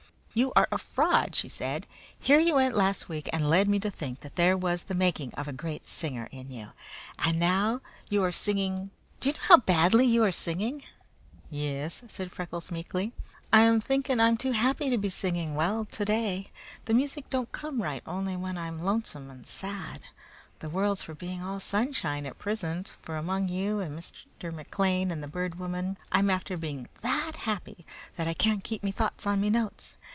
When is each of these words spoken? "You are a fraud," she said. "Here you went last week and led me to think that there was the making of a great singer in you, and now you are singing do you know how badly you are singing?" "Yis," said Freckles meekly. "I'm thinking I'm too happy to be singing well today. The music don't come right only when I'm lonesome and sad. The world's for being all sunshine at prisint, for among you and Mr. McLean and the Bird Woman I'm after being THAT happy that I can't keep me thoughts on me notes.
"You 0.33 0.53
are 0.55 0.69
a 0.71 0.77
fraud," 0.77 1.35
she 1.35 1.49
said. 1.49 1.87
"Here 2.17 2.39
you 2.39 2.55
went 2.55 2.73
last 2.73 3.09
week 3.09 3.27
and 3.33 3.49
led 3.49 3.67
me 3.67 3.79
to 3.81 3.91
think 3.91 4.21
that 4.21 4.37
there 4.37 4.55
was 4.55 4.85
the 4.85 4.95
making 4.95 5.33
of 5.33 5.45
a 5.45 5.51
great 5.51 5.89
singer 5.89 6.29
in 6.31 6.49
you, 6.49 6.69
and 7.19 7.37
now 7.37 7.81
you 8.07 8.23
are 8.23 8.31
singing 8.31 8.91
do 9.19 9.27
you 9.27 9.33
know 9.33 9.41
how 9.49 9.57
badly 9.57 10.05
you 10.05 10.23
are 10.23 10.31
singing?" 10.31 10.83
"Yis," 11.49 12.03
said 12.07 12.31
Freckles 12.31 12.71
meekly. 12.71 13.11
"I'm 13.51 13.81
thinking 13.81 14.21
I'm 14.21 14.37
too 14.37 14.53
happy 14.53 14.89
to 14.89 14.97
be 14.97 15.09
singing 15.09 15.53
well 15.53 15.83
today. 15.83 16.49
The 16.85 16.93
music 16.93 17.29
don't 17.29 17.51
come 17.51 17.83
right 17.83 18.01
only 18.07 18.37
when 18.37 18.57
I'm 18.57 18.79
lonesome 18.83 19.29
and 19.29 19.45
sad. 19.45 19.99
The 20.59 20.69
world's 20.69 21.01
for 21.03 21.13
being 21.13 21.43
all 21.43 21.59
sunshine 21.59 22.25
at 22.25 22.39
prisint, 22.39 22.93
for 23.01 23.17
among 23.17 23.49
you 23.49 23.81
and 23.81 23.99
Mr. 23.99 24.53
McLean 24.53 25.11
and 25.11 25.21
the 25.21 25.27
Bird 25.27 25.59
Woman 25.59 25.97
I'm 26.09 26.29
after 26.29 26.55
being 26.55 26.87
THAT 27.01 27.35
happy 27.35 27.85
that 28.15 28.29
I 28.29 28.33
can't 28.33 28.63
keep 28.63 28.81
me 28.81 28.93
thoughts 28.93 29.27
on 29.27 29.41
me 29.41 29.49
notes. 29.49 29.95